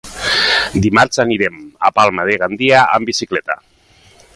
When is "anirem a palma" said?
1.25-2.27